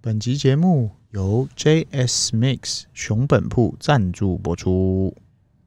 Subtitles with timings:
[0.00, 5.12] 本集节目由 JS Mix 熊本铺赞助播出。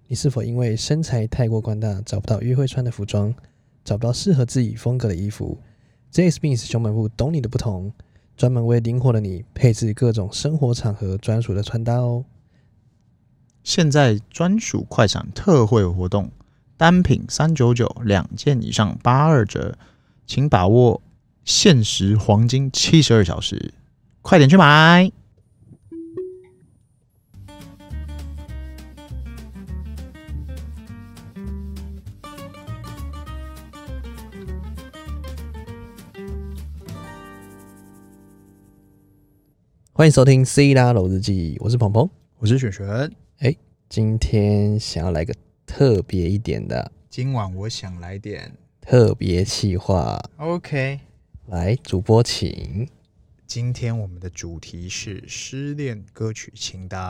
[0.07, 3.35] 你是否因为身材太过宽大，找不到约会穿的服装，
[3.83, 5.59] 找不到适合自己风格的衣服
[6.13, 7.91] ？JS Mix 熊本铺懂你的不同，
[8.37, 12.23] 专门为灵活的你配置各种生活场合专属的穿搭哦。
[13.65, 16.31] 现在专属快闪特惠活动，
[16.77, 19.77] 单品三九九，两件以上八二折，
[20.25, 21.01] 请把握
[21.43, 23.73] 限时黄金七十二小时，
[24.21, 25.11] 快点去买！
[39.91, 42.09] 欢迎收听《C 拉楼日记》，我是鹏鹏。
[42.37, 43.11] 我是璇璇，
[43.89, 45.33] 今天想要来个
[45.65, 50.99] 特别一点的今晚我想来点特别企划，OK。
[51.47, 52.87] 来，主播请。
[53.53, 57.01] 今天我们的主题是失恋歌曲清单。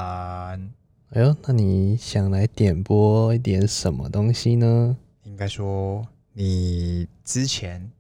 [1.12, 4.98] 哎呦，那你想来点播一点什么东西呢？
[5.22, 7.92] 应该说，你之前，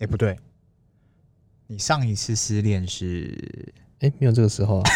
[0.00, 0.36] 哎、不对，
[1.68, 3.72] 你上一次失恋是……
[4.00, 4.90] 哎，没有这个时候啊。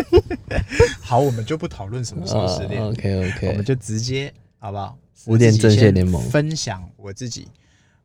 [1.00, 4.98] 好，我们就不讨论什么时候失恋，，OK OK，我们就直接好不好？
[5.14, 7.48] 失恋正线联盟分享我自己，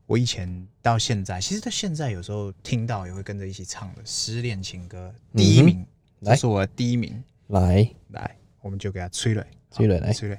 [0.08, 5.84] 我以前到现在，其实到现在有时候听到也会跟着一起唱的失恋情歌，第一名，
[6.22, 7.24] 这是我的第一名。
[7.48, 10.08] 来，来，我们就给他催泪，催泪来。
[10.08, 10.38] 好催泪。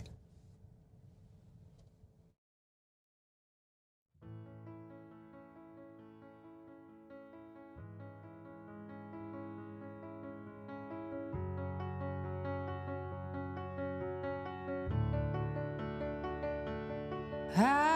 [17.59, 17.96] I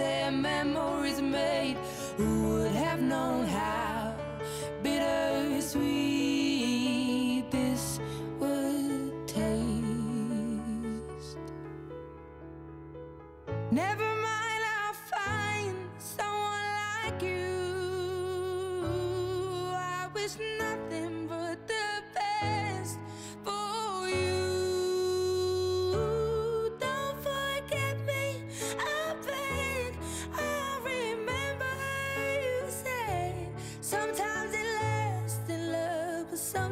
[0.00, 1.76] their memories made.
[2.16, 4.14] Who would have known how
[4.82, 8.00] bitter sweet this
[8.38, 11.38] would taste?
[13.70, 17.50] Never mind, I'll find someone like you.
[19.74, 20.36] I wish.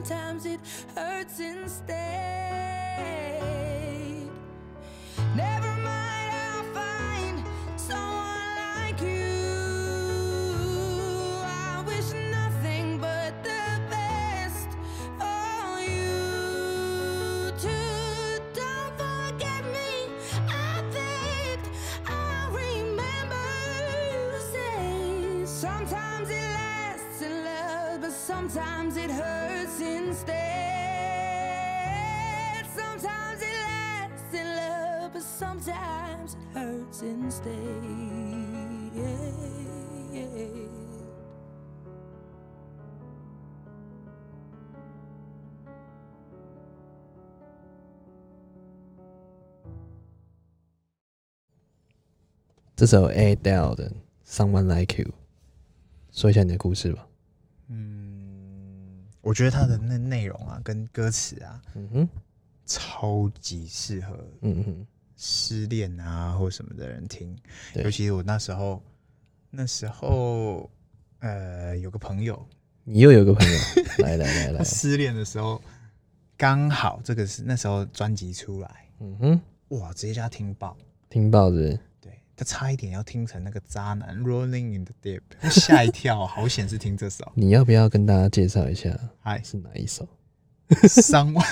[0.08, 0.60] Sometimes it
[0.94, 1.92] hurts instead.
[5.36, 7.44] Never mind, I'll find
[7.76, 9.44] someone like you.
[11.44, 14.68] I wish nothing but the best
[15.18, 18.40] for you too.
[18.54, 20.08] Don't forget me,
[20.48, 21.68] I begged.
[22.06, 23.46] I remember
[24.10, 29.47] you say sometimes it lasts in love, but sometimes it hurts
[37.28, 37.52] hurts instead.
[52.76, 53.90] “这首 Adele 的
[54.24, 55.08] 《Someone Like You》，
[56.12, 57.06] 说一下你的故事吧。
[57.68, 62.08] 嗯，我觉得它的那内容啊，跟歌词啊，嗯哼，
[62.64, 64.86] 超级适合嗯哼，
[65.18, 67.36] 失恋啊或什么的人听。
[67.74, 68.82] 尤其我那时候，
[69.50, 70.70] 那时候
[71.18, 72.42] 呃有个朋友，
[72.84, 73.58] 你又有个朋友，
[73.98, 75.60] 来来来 来，失恋的时候，
[76.36, 79.40] 刚好这个是那时候专辑出来，嗯哼，
[79.76, 80.76] 哇，直接叫他听爆。
[81.10, 87.30] 听报纸，对他差一点要听成那个渣男 Rolling in the Deep，我吓一跳，好险是听这首。
[87.34, 90.06] 你要不要跟大家介绍一下嗨是哪一首
[90.68, 91.42] ？，Someone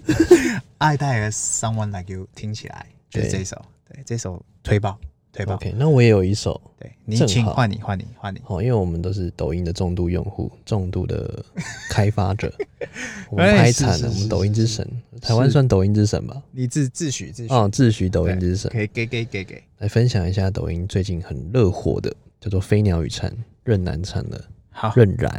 [0.78, 2.86] 爱戴尔 Someone Like You 听起来
[3.16, 4.98] 就是对这首，对，这首推爆
[5.32, 5.54] 推爆。
[5.54, 11.44] OK，那我也有一首，对你请换你换你换你，哦，因为我们都是抖音的重度用户，重度的
[11.90, 12.52] 开发者，
[13.30, 14.86] 我们哎拍惨了，我们抖音之神，
[15.20, 16.42] 台湾算抖音之神吧？
[16.52, 19.62] 你自自诩自诩哦，自诩抖音之神，可以给给给给。
[19.78, 23.30] 来分享一下抖音最近很热火的，叫做《飞鸟与蝉》，
[23.62, 25.30] 任南蝉的好，任然。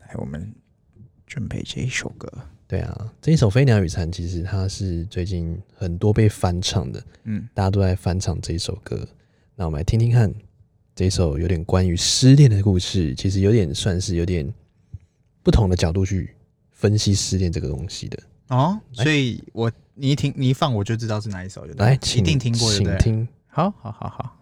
[0.00, 0.52] 来我们
[1.26, 2.30] 准备这一首歌。
[2.68, 9.08] 对啊，这一首《飞鸟与蝉》其实它是最近很多被翻唱的，嗯，大家都在翻唱这一首歌。
[9.56, 10.30] 那我们来听听看
[10.94, 14.46] 这一首有点关于失恋的故事，其实有点算是有点
[15.42, 16.34] 不同的角度去
[16.70, 18.22] 分析失恋这个东西的。
[18.48, 22.52] 哦，所以我你一听你一放我就知道是哪一首，来，一请定听？
[22.52, 23.26] 请听。
[23.46, 24.37] 好好好好。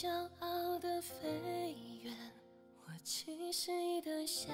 [0.00, 1.28] 骄傲的飞
[2.02, 2.16] 远。
[2.86, 4.48] 我栖息的夏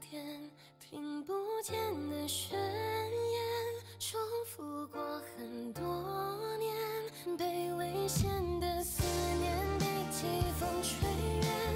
[0.00, 1.76] 天，听不见
[2.08, 3.42] 的宣言，
[3.98, 5.82] 重复过很多
[6.56, 8.26] 年，被危险
[8.58, 9.02] 的思
[9.38, 10.24] 念被季
[10.58, 11.06] 风吹
[11.42, 11.69] 远，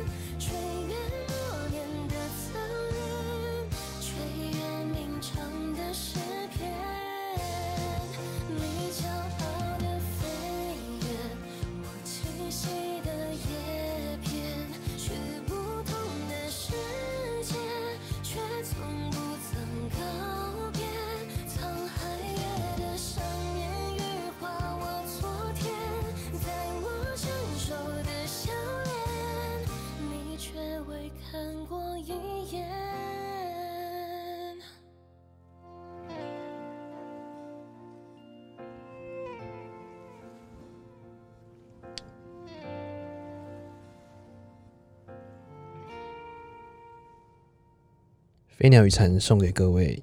[48.56, 50.00] 飞鸟与蝉送给各位。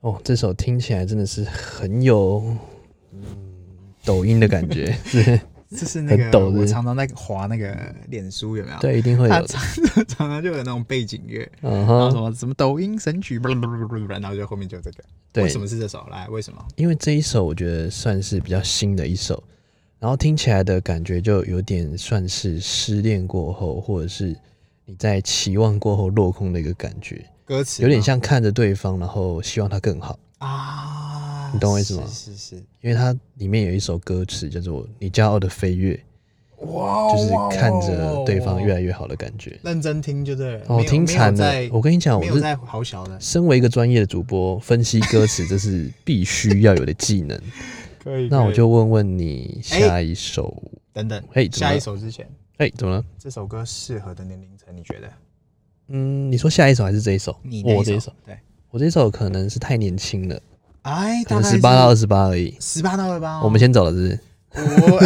[0.00, 2.42] 哦，这首听起来真的是很有
[3.12, 3.20] 嗯
[4.04, 7.74] 抖音的感觉， 是，这是那个抖的我常常在滑那个
[8.08, 9.46] 脸书有没有？，对，一定会有的。
[9.46, 9.62] 常
[10.06, 15.04] 常常就有那种背景乐，嗯然后什，么什么抖音神曲，然后就后面就这个。
[15.32, 16.06] 对为什么是这首？
[16.10, 16.64] 来，为什么？
[16.76, 19.42] 因为这一首我觉得算是比较新的一首，
[20.00, 24.36] 然后听起来的感觉就有点算是失恋过后，或者是
[24.86, 30.18] 你在期望过后落空的一个感觉，歌词有点像看着对方，然后希望他更好。
[30.38, 35.98] 啊，你懂我意思吗是是是，因为它里面有一首歌词叫做“你骄傲的飞跃
[36.58, 39.58] 哇”，就是看着对方越来越好的感觉。
[39.62, 40.64] 认真听就对了。
[40.68, 41.52] 哦，听惨了！
[41.72, 47.40] 我跟你讲，我是在好小的，身为一个专业的主播，分析歌词这是必须要有的技能。
[48.04, 50.62] 可以那我就问问你，下一首，
[50.92, 53.04] 等等，嘿下一首之前，哎、怎么了？
[53.18, 55.10] 这首歌适合的年龄层，你觉得？
[55.88, 57.36] 嗯，你说下一首还是这一首？
[57.42, 58.38] 你那我这一首，对，
[58.70, 60.40] 我这一首可能是太年轻了，
[60.82, 62.56] 哎，可能十八到二十八而已。
[62.60, 64.20] 十八到二十八，我们先走了，是不是？
[64.92, 65.00] 我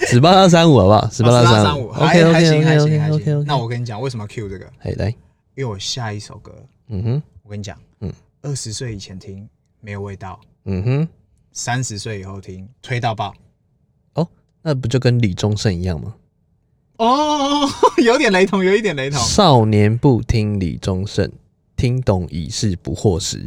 [0.06, 1.08] 十八到三五好不好？
[1.10, 1.90] 十八到三五，三五。
[1.90, 3.36] 还 OK 还 OK 行还 OK 行 OK 还 OK 行。
[3.38, 3.46] OK。
[3.46, 4.66] 那我跟你讲，为什么 Q 这个？
[4.80, 5.08] 哎来，
[5.56, 6.54] 因为我下一首歌，
[6.88, 9.48] 嗯哼，我跟你讲，嗯，二十岁以前听
[9.80, 11.08] 没有味道，嗯哼，
[11.52, 13.34] 三十岁以后听推到爆。
[14.62, 16.14] 那不就跟李宗盛一样吗？
[16.98, 17.66] 哦，
[18.04, 19.18] 有点雷同，有一点雷同。
[19.20, 21.30] 少年不听李宗盛，
[21.76, 23.42] 听懂已是不惑时。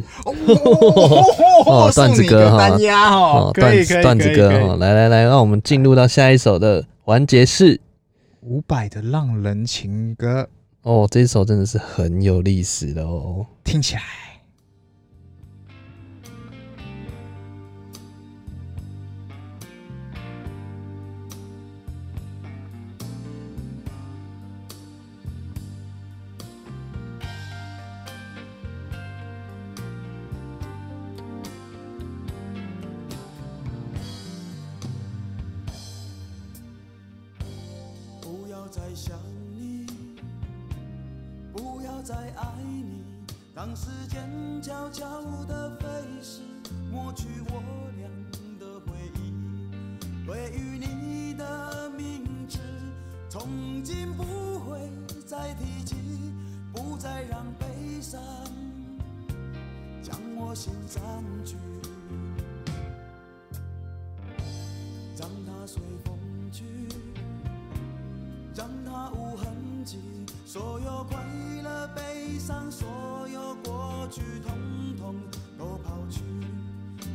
[1.65, 2.69] 哦 段子哥哈
[3.13, 4.75] 哦，段子段子哥哈，哈。
[4.77, 7.79] 来来来，让我们进入到下一首的环节是
[8.41, 10.49] 伍佰的《浪人情歌
[10.81, 14.01] 哦，这一首真的是很有历史的哦。》，听起来
[74.45, 74.57] 统
[74.97, 75.15] 统
[75.57, 76.21] 都抛去。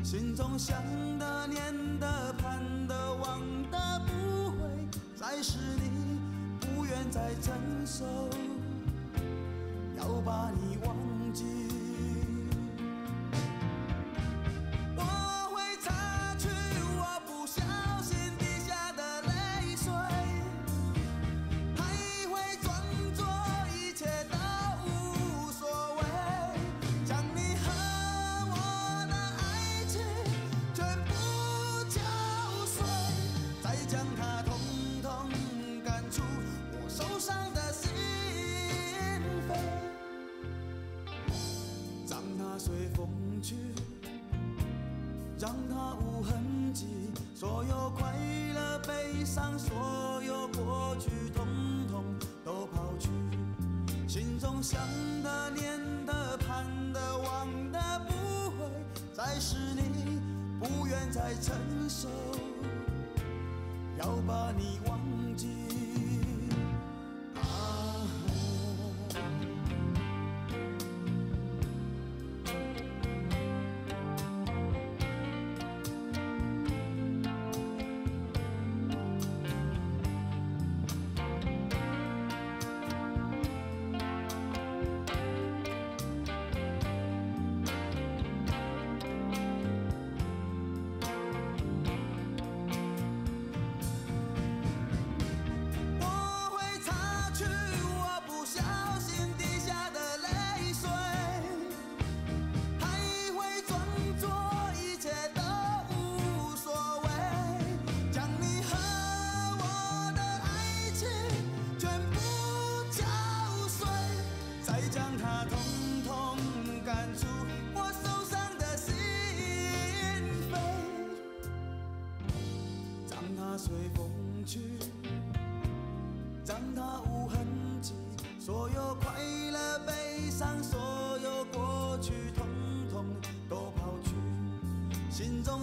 [0.02, 0.82] 心中想
[1.18, 6.18] 的、念的、盼的、望的，不会再是你，
[6.60, 8.04] 不愿再承受，
[9.98, 10.96] 要把你忘
[11.32, 11.44] 记。
[54.62, 54.80] 想
[55.22, 58.66] 的、念的、盼的、望的，不会
[59.14, 60.20] 再是你，
[60.58, 61.54] 不愿再承
[61.88, 62.08] 受，
[63.98, 64.97] 要把你忘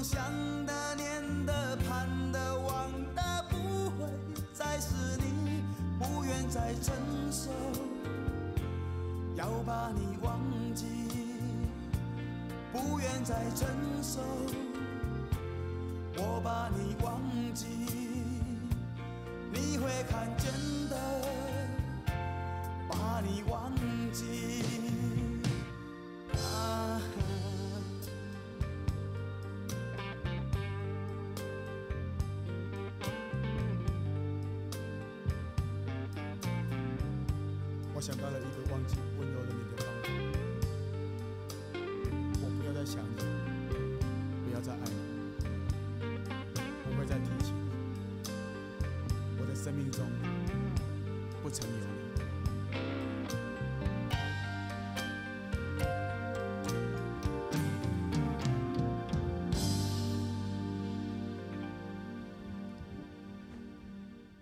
[0.08, 0.24] 想
[0.68, 4.08] 的、念的、盼的、望的，不会
[4.54, 5.64] 再是你，
[5.98, 6.94] 不愿再承
[7.32, 7.50] 受，
[9.36, 10.40] 要把你忘
[10.76, 10.86] 记，
[12.72, 13.68] 不愿再承
[14.04, 14.22] 受，
[16.18, 17.20] 我把你忘
[17.56, 17.66] 记。
[19.52, 20.52] 你会看见
[20.88, 20.96] 的，
[22.88, 23.74] 把你忘
[24.14, 25.05] 记。
[38.06, 40.10] 想到了一个忘记温柔的你的方法。
[42.40, 43.18] 我不要再想你，
[44.46, 44.94] 不要再爱你，
[46.84, 48.30] 不会再提起你。
[49.40, 50.06] 我的生命中
[51.42, 51.86] 不曾有你。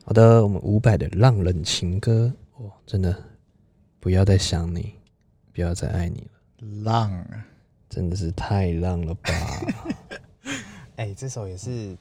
[0.03, 2.29] 好的，我们伍佰的《浪人情歌》
[2.61, 3.17] 哦，真的
[4.03, 4.95] 不要再想你，
[5.53, 7.45] 不要再爱你了，浪啊！
[7.89, 9.31] 真的是太浪了吧！
[10.97, 11.97] 哎、这首也是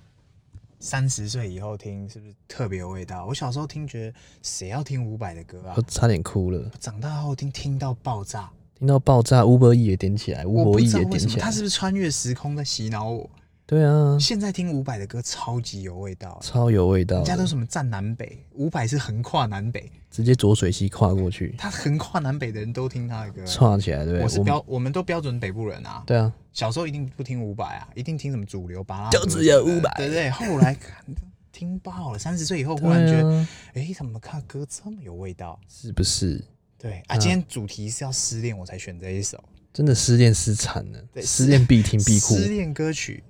[0.81, 3.25] 三十岁以后听，是不是特别有味道？
[3.25, 5.83] 我小时候听，觉得谁要听伍佰的歌啊我？
[5.83, 8.51] 差点哭了，长大后听，听到爆炸。
[8.77, 13.31] 听到爆炸，Uber E 也点起来，吴我不博义知道为什么，也点起来他，是不是穿越时空在洗脑我？
[13.73, 23.43] 对啊，现在听伍佰的歌超级有味道，超有味道，人家都什么站南北，伍佰是横跨南北，直接浊水溪跨过去，他横跨南北的人都听他的歌。
[23.47, 24.25] 串起来，对不对？
[24.25, 26.03] 我是标，我们都标准北部人啊。
[26.07, 30.29] 对啊，小时候一定不听伍佰啊，一定听什么主流巴拉，就只有伍佰对不对？
[30.29, 31.03] 后来看
[31.51, 35.59] 听爆了，三十岁以后忽然觉得，啊，哎、怎么看歌这么有味道？
[35.67, 36.45] 是不是？
[36.77, 43.25] 对啊，嗯今天主题是要失恋，我才选这一首真的失恋失惨了，对失恋必听必哭，失恋歌曲。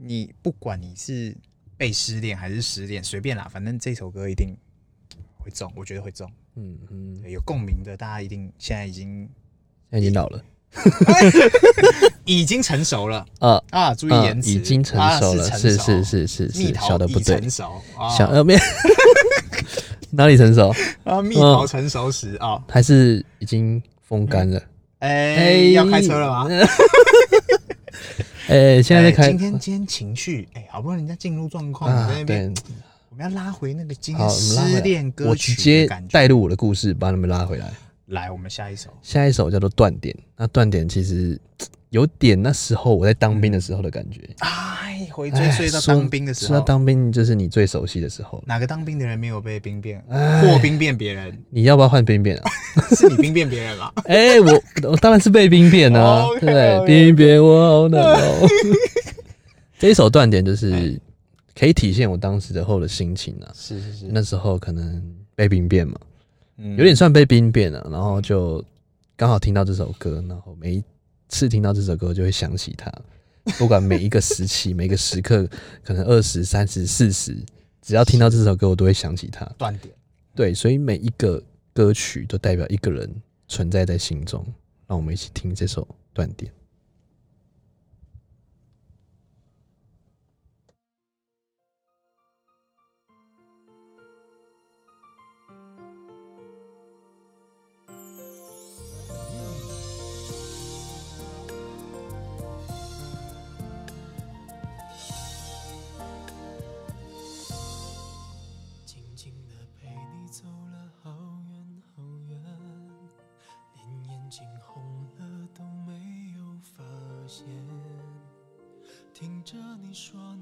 [0.00, 1.36] 你不管你是
[1.76, 4.56] 被失恋还是失恋，随便啦，反正这首歌一定
[5.38, 9.28] 会中，我觉得会中，嗯嗯，有共鸣的，大家一定现在已经
[9.90, 10.40] 现在已经老了
[12.24, 13.94] 已经成熟了 啊，啊！
[13.94, 18.56] 注意啊言辞，已经成啊熟了，是是是是是是，蜜桃小的不对成，熟啊，小呃没
[20.10, 20.72] 哪里成熟？
[21.04, 24.62] 啊，蜜桃成熟时啊，还是已经风干了？
[25.00, 26.46] 哎，要开车了吗？
[28.48, 32.62] 哎，现在在开哎今天今天情绪，哎，好不容易人家进入状况，啊在那，边对，
[33.10, 35.86] 我们要拉回那个今好，天失恋歌曲我直接。
[36.10, 37.70] 带入我的故事，把他们拉回来。
[38.06, 38.88] 来，我们下一首。
[39.02, 41.38] 下一首叫做《断点》，那《断点》其实
[41.90, 44.20] 有点那时候我在当兵的时候的感觉。
[44.40, 48.42] 哎，回追哎溯到当兵的时候，说到当兵就是你最熟悉的时候。
[48.46, 51.36] 哪个当兵的人没有被兵变哎或兵变别人？
[51.50, 52.50] 你要不要换兵变啊？
[52.94, 53.92] 是你兵变别人了？
[54.04, 58.48] 哎、我我当然是被兵变啊，哦 OK，对不对？OK 兵变我好难哦。
[59.78, 61.00] 这一首断点就是
[61.58, 63.48] 可以体现我当时的后的心情啊。
[63.54, 65.02] 是是是，那时候可能
[65.34, 65.94] 被兵变嘛，
[66.58, 68.62] 嗯有点算被兵变了，然后就
[69.16, 70.82] 刚好听到这首歌，然后每一
[71.28, 72.92] 次听到这首歌就会想起他，
[73.58, 75.48] 不管每一个时期、 每一个时刻，
[75.84, 77.36] 可能二十三十、四十，
[77.82, 79.44] 只要听到这首歌，我都会想起他。
[79.56, 79.94] 断点。
[80.34, 83.10] 对，所以每一个歌曲都代表一个人
[83.46, 84.44] 存在在心中。
[84.86, 85.82] 让我们一起听这首
[86.14, 86.50] 《断点》。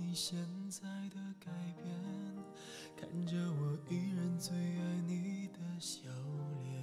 [0.09, 0.39] 你现
[0.71, 1.51] 在的改
[1.83, 1.93] 变，
[2.97, 6.09] 看着我依然最爱你的笑
[6.63, 6.81] 脸，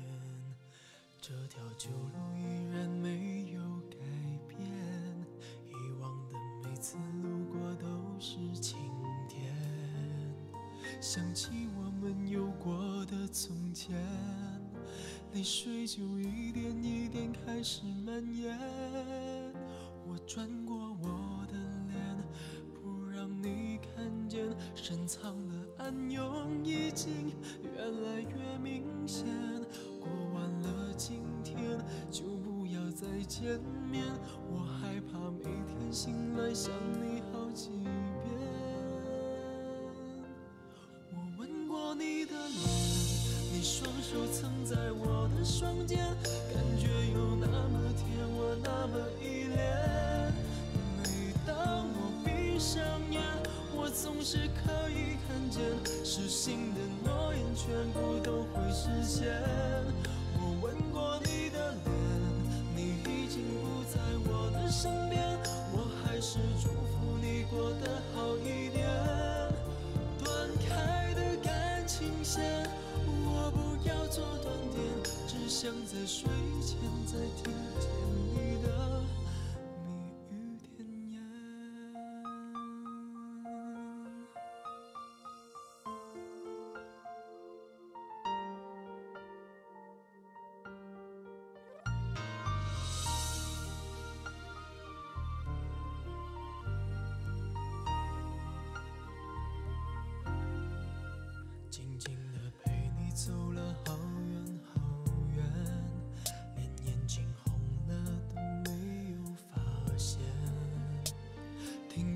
[1.21, 3.95] 这条旧路依然没有改
[4.45, 4.59] 变，
[5.69, 7.87] 以往的每次路过都
[8.19, 8.77] 是晴
[9.29, 9.53] 天。
[10.99, 13.95] 想起我们有过的从前，
[15.33, 18.59] 泪水就一点一点开始蔓延。
[20.05, 20.62] 我转
[24.93, 29.25] 深藏的暗涌已经越来越明显。
[29.99, 31.57] 过完了今天，
[32.11, 33.59] 就不要再见
[33.91, 34.05] 面，
[34.51, 37.69] 我害怕每天醒来想你好几
[38.21, 38.37] 遍。
[41.09, 42.61] 我吻过你的脸，
[43.51, 45.97] 你双手曾在我的双肩，
[46.53, 48.12] 感觉有那么甜，
[75.63, 76.27] 像在水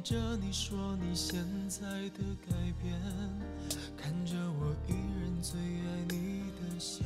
[0.07, 2.97] 着你说你现在的改变，
[3.97, 7.03] 看着我依然最爱你的笑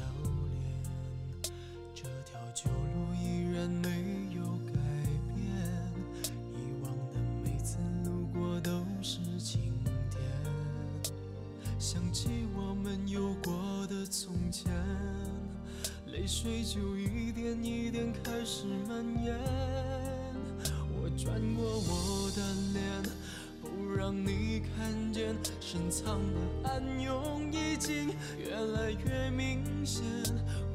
[0.54, 1.52] 脸，
[1.96, 3.90] 这条旧路依然没
[4.36, 4.78] 有改
[5.34, 5.42] 变，
[6.54, 9.60] 以往的每次路过都是晴
[10.12, 10.22] 天。
[11.80, 14.72] 想起我们有过的从前，
[16.12, 19.11] 泪水就一点一点开始蔓。
[26.12, 30.04] 藏的暗涌已经越来越明显。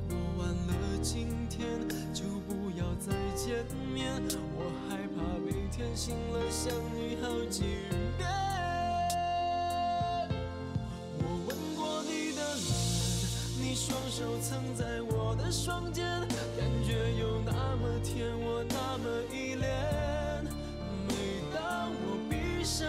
[0.08, 0.72] 过完了
[1.02, 1.68] 今天，
[2.14, 4.14] 就不要再见面，
[4.56, 7.64] 我害怕每天醒来想你好几
[8.16, 8.26] 遍。
[11.18, 16.06] 我吻过你的脸，你双手曾在我的双肩，
[16.56, 20.46] 感觉有那么甜，我那么依恋。
[21.06, 21.12] 每
[21.54, 22.88] 当我闭上，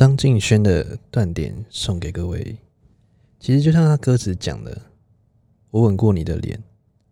[0.00, 2.56] 张敬轩的断点送给各位。
[3.38, 4.80] 其实就像他歌词讲的，
[5.70, 6.58] 我吻过你的脸，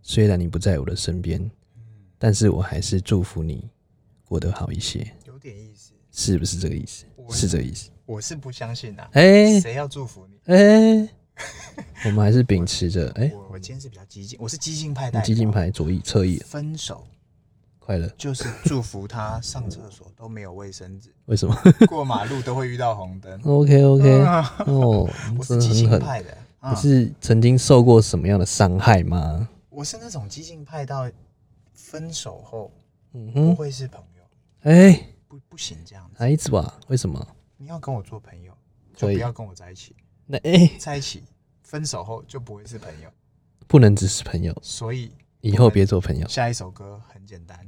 [0.00, 1.50] 虽然你不在我的身边，
[2.16, 3.68] 但是我还是祝福你
[4.24, 5.92] 过得好一些，有点意思。
[6.12, 7.04] 是不是这个意思？
[7.28, 7.90] 是这个意思。
[8.06, 10.38] 我是不相信啊，哎谁要祝福你？
[10.46, 11.08] 哎，
[12.06, 15.20] 我们还是秉持着 哎，我我今天是比较激进，我是激进派代表。
[15.20, 17.06] 你激进派左翼侧翼分手
[17.88, 21.56] 快乐，就是祝福他上厕所都没有卫生纸， 为什么
[21.88, 23.40] 过马路都会遇到红灯。
[23.42, 25.72] ？OK OK，啊哦， 我是激。
[25.72, 29.48] 进派的，啊你是曾经受过什么样的伤害吗？
[29.70, 31.10] 我是那种激进派到
[31.72, 32.70] 分手后
[33.10, 34.22] 不嗯哼，会是朋友，
[34.70, 36.18] 哎，不不行这样子。
[36.18, 36.78] 孩子吧？
[36.88, 37.26] 为什么？
[37.56, 38.52] 你要跟我做朋友，
[38.94, 39.96] 就不要跟我在一起，
[40.26, 41.24] 那哎，在一起
[41.62, 43.08] 分手后就不会是朋友。
[43.66, 46.28] 不能只是朋友，所以以后别做朋友。
[46.28, 47.58] 下一首歌很简单，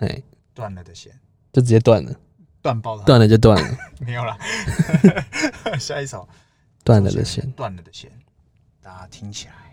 [0.00, 1.12] 哎，断了的弦，
[1.52, 2.14] 就直接断了，
[2.60, 3.04] 断爆了。
[3.04, 4.36] 断了就断了， 没有了。
[5.80, 6.28] 下一首
[6.84, 7.50] 断了的弦。
[7.52, 8.10] 断了的弦，
[8.82, 9.69] 大家听起来。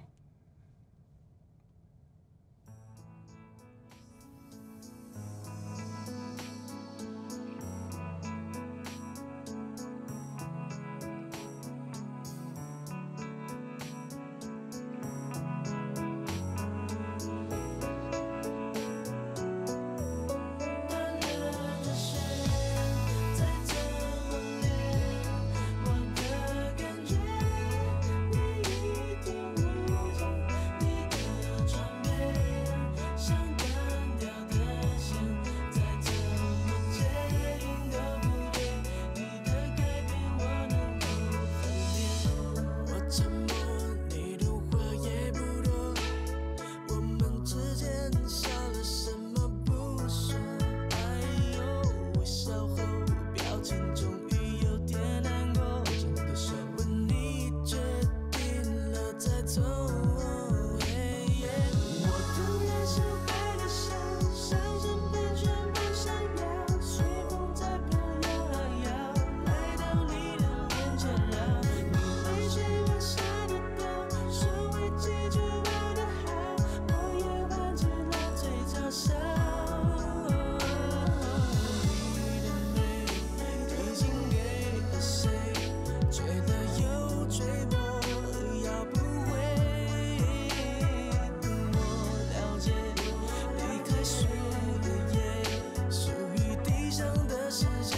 [97.27, 97.97] 的世界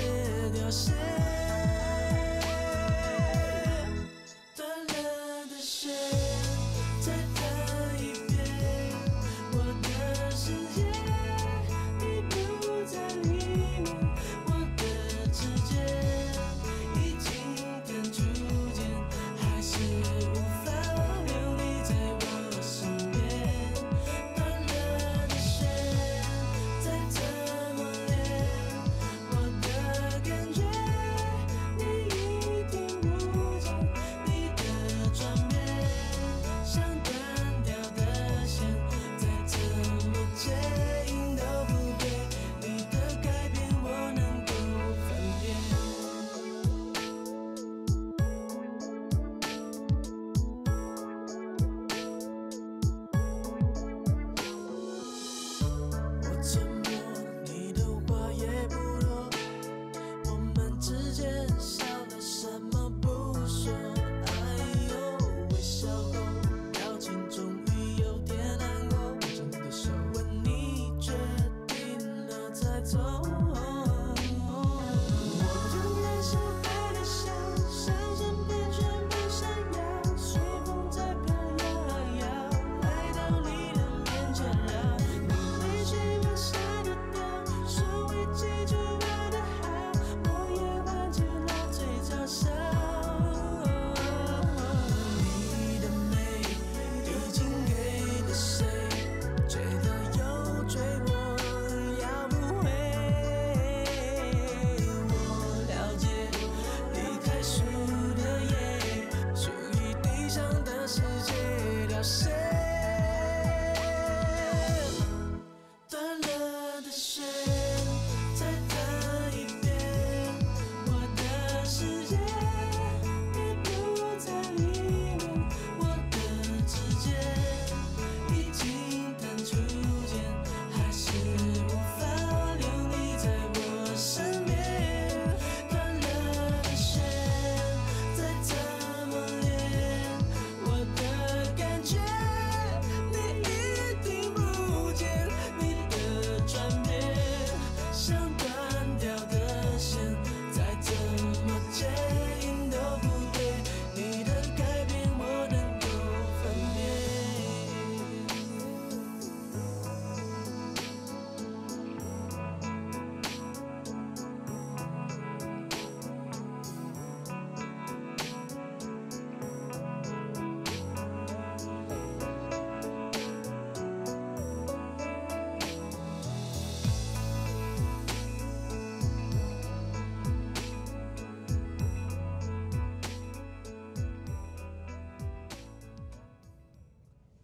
[0.54, 1.49] 凋谢。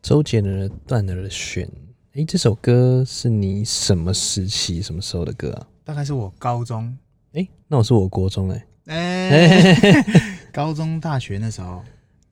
[0.06, 1.68] 周杰伦的《断了的弦》，
[2.14, 5.68] 诶，这首歌是你什么时期、什么时候的歌啊？
[5.84, 6.96] 大概是我高中，
[7.32, 10.06] 诶，那我是我国中哎、哎、
[10.54, 11.82] 高中大学那时候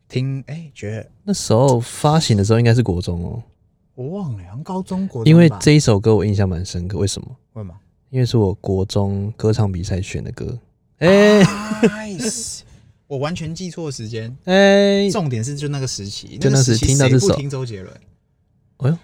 [0.08, 3.42] 听哎、觉得那时候发行的时候应该是国中哦，
[3.96, 7.00] 我忘了，好像高中国中因为这一首歌我印象蛮深刻。
[7.00, 7.28] 为什么？
[7.54, 7.74] 为什么？
[8.12, 10.60] 因为是我国中歌唱比赛选的歌。
[11.00, 12.60] 哎啊 Nice，
[13.14, 14.36] 我完全记错时间。
[14.46, 17.96] 哎，重点是就那个时期，就那时听到这首听周杰伦，
[18.78, 18.98] 哎呦，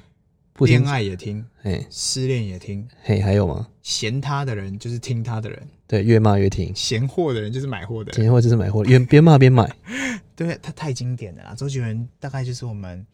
[0.53, 3.67] 不听恋爱也听，哎失恋也听，嘿，还有吗？
[3.83, 8.15] 嫌他的人就是听他的人，对，越骂越听，嫌货的人就是买货的人。
[8.15, 9.71] 今天或者是买货，边边骂边买。
[10.35, 11.53] 对他太经典了啦！
[11.55, 13.05] 周杰伦大概就是我们，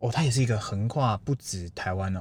[0.00, 2.20] 哦，他也是一个横跨不止台湾哦，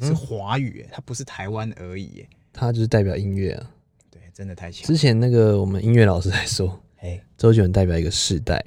[0.00, 2.28] 是嗯是，华语耶，他不是台湾而已耶。
[2.50, 3.70] 他就是代表音乐啊。
[4.10, 4.86] 对，真的太强。
[4.86, 8.64] 之前那个我们音乐老师还说，哎周杰伦代表一个世代，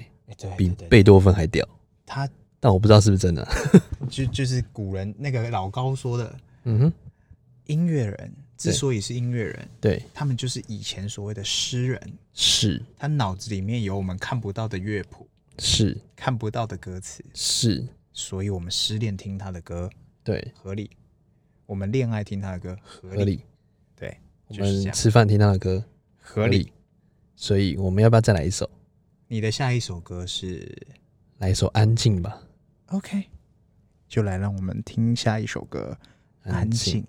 [0.56, 1.66] 比贝多芬还屌。
[2.04, 2.28] 他
[2.60, 3.52] 但我不知道是不是真的 啊。
[4.08, 6.92] 就就是古人那个老高说的，嗯哼，
[7.64, 15.26] 音乐人之所以是音乐人，对，他们就是以前所谓的诗人，是他脑子里面有我们看不到的乐谱，
[15.58, 19.90] 是看不到的歌词，是，所以我们失恋听他的歌
[20.22, 20.90] 对，合理，
[21.64, 23.40] 我们恋爱听他的歌合理，
[23.96, 24.18] 对，
[24.48, 25.82] 我们吃饭听他的歌
[26.20, 26.70] 合理。。
[27.36, 28.68] 所以我们要不要再来一首？
[29.28, 30.74] 你的下一首歌是
[31.38, 32.42] 来一首《安静》吧
[32.86, 33.24] ，OK，
[34.08, 35.98] 就来让我们听下一首歌
[36.50, 37.02] 《安静》。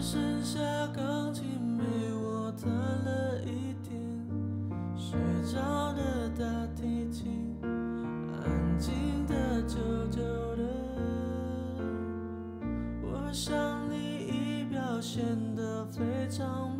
[0.00, 0.58] 只剩下
[0.96, 1.84] 钢琴陪
[2.14, 4.00] 我弹了一天，
[4.96, 5.20] 睡
[5.52, 6.42] 着的大
[6.74, 9.76] 提琴，安静的久
[10.10, 10.22] 久
[10.56, 10.62] 的。
[13.02, 13.54] 我想
[13.90, 15.22] 你已表现
[15.54, 16.74] 得非常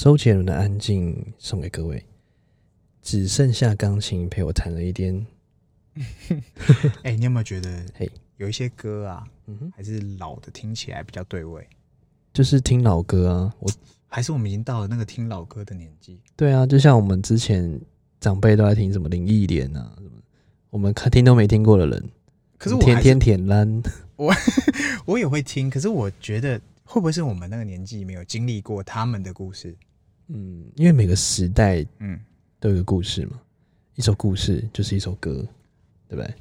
[0.00, 2.02] 周杰伦的《安静》送给各位，
[3.02, 5.26] 只剩下钢琴陪我弹了一天。
[7.04, 11.68] 哎、你有没有觉得嘿，有一些歌啊，嗯哼，还是老的听起来比较对味？
[12.32, 13.70] 就是听老歌啊，我
[14.06, 16.18] 还是我们已经到了那个听老歌的年纪？
[16.34, 17.78] 对啊，就像我们之前
[18.18, 20.12] 长辈都在听什么林忆莲啊，什么
[20.70, 22.10] 我们看听都没听过的人，
[22.56, 23.82] 可是我天天舔蓝，
[25.04, 29.76] 我也会听，可是我觉得会不会是我们那个年纪没有经历过他们的故事？
[30.32, 32.18] 嗯，因为每个时代嗯，
[32.58, 33.40] 都有个故事嘛，
[33.96, 35.46] 一首故事就是一首歌，
[36.08, 36.34] 对不对？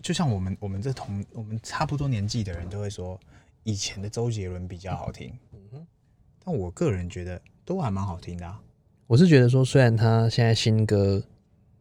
[0.00, 3.18] 就像我们我们这同我们差不多年纪的人都会说，
[3.62, 5.86] 以前的周杰伦比较好听，嗯
[6.44, 8.60] 但我个人觉得都还蛮好听的、啊。
[9.06, 11.22] 我是觉得说，虽然他现在新歌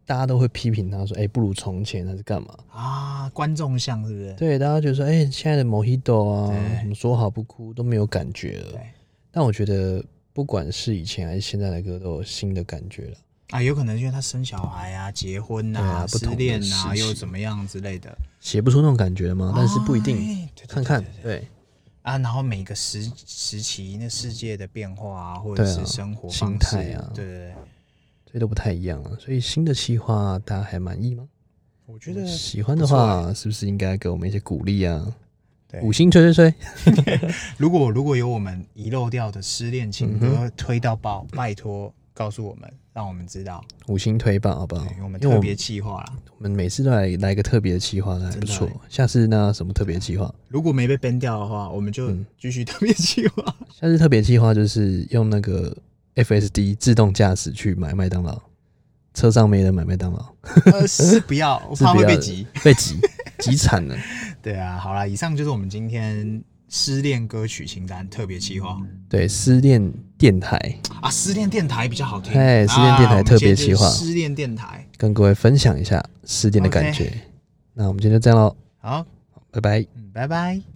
[0.06, 2.58] 大家都会批评他说，哎、不如从前还是干嘛？
[2.70, 4.34] 啊，观众像是不是？
[4.36, 8.80] 对，大家觉得说，哎、现在的 Mojito 啊，对什么说好不哭都没有感觉了。
[9.32, 10.04] 但我觉得，
[10.34, 13.18] 不管是以前还是现在的歌，都有新的感觉了。
[13.52, 19.54] 啊，有可能因为他生小孩啊、结婚对啊不失同的恋啊，又怎么样之类的，写不出那种感觉吗？
[19.56, 21.48] 但是不一定，哎对对对看看对
[22.02, 27.54] 啊，然后每个时时期那世界的变化啊，或者是生活心态啊对对对，
[28.34, 29.16] 这都不太一样了。
[29.20, 31.28] 所以新的企划大家还满意吗？
[31.86, 35.16] 我觉得喜欢的话，是不是应该给我们一些鼓励啊？
[35.74, 37.20] 对五星吹吹吹，
[37.58, 44.86] 如果如果有我们遗漏掉的失恋情嗯歌推到爆，拜托告诉我们，让我们知道，五星推爆，好不好？
[45.04, 46.14] 我们特别企划啦。
[46.38, 48.70] 我们每次都来来一个特别的企划，那还不错。
[48.88, 50.32] 下次那什么特别企划？
[50.48, 53.44] 如果没被 ban 掉的话，我们就嗯继续特别企划。
[53.74, 55.76] 下次特别计划就是用那个
[56.14, 58.40] FSD 自动驾驶去买麦当劳，
[59.16, 60.36] 车上没人买麦当劳，
[60.72, 62.46] 呃，是不要， 我怕会被急。
[62.64, 63.00] 被挤
[63.40, 63.96] 挤惨了。
[64.44, 68.78] 对啊，好啦，以上就是我们今天失恋歌曲清单特别企划
[69.10, 70.58] 对，失恋电台
[71.02, 72.34] 啊，失恋电台比较好听。
[72.34, 74.86] 哎失恋电台啊特别企划失恋电台。
[74.98, 77.12] 跟各位分享一下失恋的感觉。
[77.74, 79.06] 那我们今天就这样喽，好，
[79.50, 79.80] 拜拜。
[79.96, 80.73] 嗯，拜拜。